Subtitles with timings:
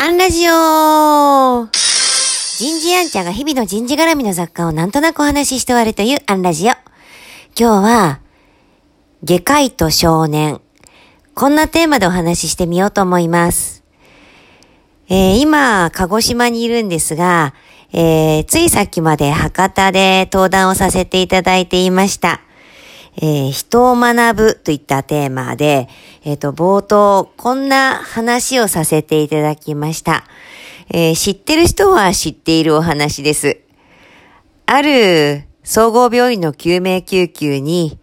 [0.00, 6.68] アンラジオ人事アンちゃんが日々の人事絡みの雑貨をなんとなくお話しして終わるというアンラジオ。
[6.68, 6.78] 今
[7.56, 8.20] 日は、
[9.24, 10.60] 外科医と少年。
[11.34, 13.82] こんなテーマでお話ししてみようと思います。
[15.08, 17.52] えー、今、鹿児島にいるんですが、
[17.92, 22.40] えー、ついさっきまで博多で登壇をさせていただいていました。
[23.20, 25.88] えー、人を学ぶといったテーマで、
[26.24, 30.24] えっ、ー、と、冒頭、こんな話をさせていただきました。
[30.90, 33.58] えー、知ってる人は知っているお話です。
[34.66, 37.98] ある総合病院の救命救急に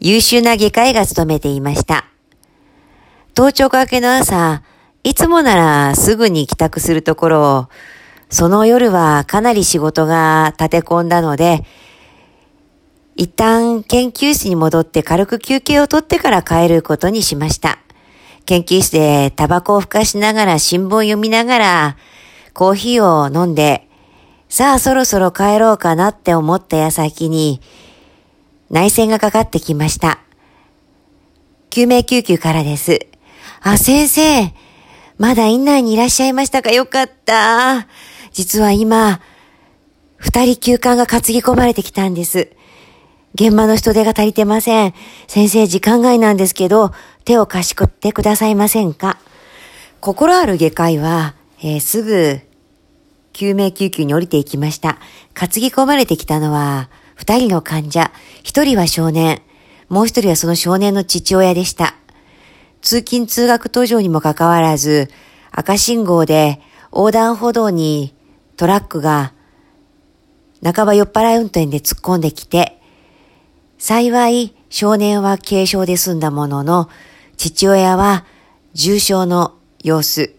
[0.00, 2.06] 優秀な外科医が勤めていました。
[3.34, 4.62] 当直明けの朝、
[5.02, 7.68] いつもならすぐに帰宅するところを、
[8.30, 11.64] その夜はかなり仕事が立て込んだので、
[13.16, 17.78] 一旦研究室に戻って軽く休憩を取ってから帰ることにしました。
[18.44, 21.96] 研究室でタバコをふかしながら新聞を読みながら
[22.52, 23.88] コーヒーを飲んで、
[24.48, 27.60] さあそろそろ帰ろうかなって思った矢先に
[28.70, 30.18] 内線がかかってきました。
[31.70, 33.06] 救命救急からです。
[33.62, 34.52] あ、先生、
[35.18, 36.70] まだ院内にいらっしゃいましたか？
[36.70, 37.86] よかった。
[38.32, 39.20] 実は今、
[40.16, 42.50] 二人休館が担ぎ込まれてきたんです。
[43.34, 44.94] 現場の人手が足りてません。
[45.26, 46.92] 先生、時間外なんですけど、
[47.24, 49.18] 手を貸しくってくださいませんか？
[50.00, 52.38] 心ある外科医は、えー、すぐ、
[53.32, 54.98] 救命救急に降りていきました。
[55.34, 58.12] 担ぎ込まれてきたのは、二人の患者。
[58.44, 59.42] 一人は少年。
[59.88, 61.96] もう一人はその少年の父親でした。
[62.82, 65.10] 通勤通学途上にもかかわらず、
[65.50, 66.60] 赤信号で
[66.92, 68.14] 横断歩道に
[68.56, 69.32] トラックが
[70.62, 72.73] 半ば酔っ払い運転で突っ込んできて、
[73.86, 76.88] 幸い少年は軽傷で済んだものの、
[77.36, 78.24] 父親は
[78.72, 80.34] 重傷の様子。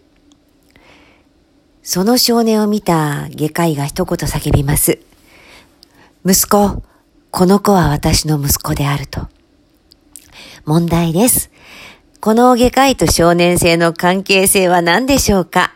[1.80, 4.98] その少年を見た外科医が一言叫びます。
[6.24, 6.82] 息子、
[7.30, 9.28] この子は私の息子であると。
[10.64, 11.52] 問題です。
[12.18, 15.72] この外科医と少年性の関係性は何でしょうか？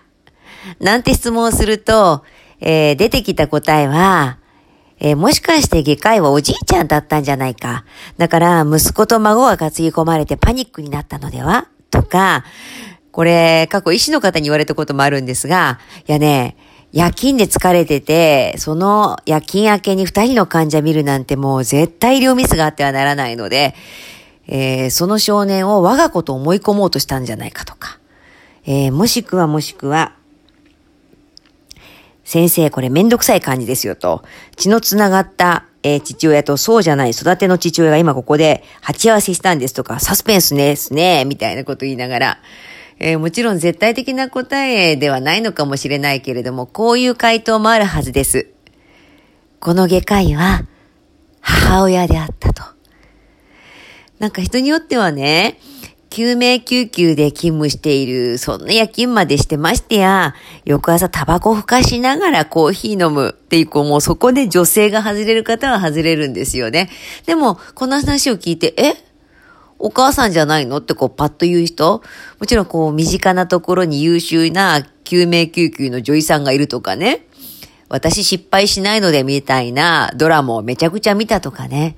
[0.80, 2.24] なんて質問をすると、
[2.58, 4.39] えー、出てきた答えは、
[5.00, 7.84] えー、もしかして外科医はおじいちゃんだったんじゃないか。
[8.18, 11.68] だから、息子と孫が担ぎ込まれてパニックになったのでは？
[11.90, 12.44] とか、
[13.10, 16.56] これ、過去医師の方に言われたこともあるんですが、いやね、
[16.92, 23.74] 夜勤で疲れてて、その夜勤明けに二人の患者見るなんてもう絶対医療ミスがあってはならないので、
[24.46, 28.00] えー、その少年を我が子と思い込もうとしたんじゃないかとか、
[28.66, 30.16] えー、もしくはもしくは、
[32.30, 34.22] 先生、これめんどくさい感じですよと。
[34.54, 42.38] 血のつながった、えー、父親とそうじゃない育ての父親が今ここで鉢合わせしたんですとか、サスペンスですね、みたいなこと言いながら、
[43.00, 48.46] えー、もちろん絶対的な答えではないのかもしれないけれども、こういう回答もあるはずです。
[49.58, 50.66] この外科医は
[51.40, 52.62] 母親であったと。
[54.20, 55.58] なんか人によってはね、
[56.10, 60.34] 救命救急で勤務している、そんな夜勤までしてましてや、
[60.64, 66.90] 翌朝タバコふかしながらコーヒー飲むっていう、こうもうそこで女性が外れる方は外れるんですよね。
[67.26, 68.94] でも、この話を聞いて、え？
[69.78, 70.78] お母さんじゃないの？
[70.78, 72.02] ってこうパッと言う人？
[72.40, 77.24] もちろんこう身近なところに優秀な救命救急の女医さんがいるとかね。
[77.88, 81.96] 私失敗しないのでみたいなドラマをめちゃくちゃ見たとかね。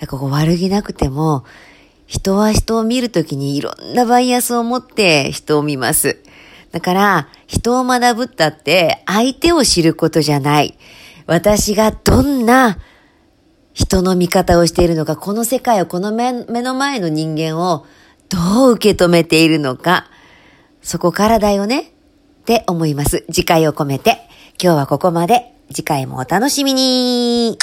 [0.00, 1.44] なんかこう悪気なくても、
[2.08, 6.18] 人は人を見るときにいろんなバイアスを持って人を見ます。
[6.72, 10.78] だから、人を学ぶったって相手を知ることじゃない。
[11.26, 12.78] 私がどんな
[13.74, 17.86] 人の見方をしているのか、この世界を、この目の前の人間を
[18.30, 20.10] どう受け止めているのか、
[20.80, 21.84] そこからだよねっ
[22.46, 23.26] て思います。
[23.30, 24.28] 次回を込めて、
[24.60, 25.52] 今日はここまで。
[25.70, 27.58] 次回もお楽しみに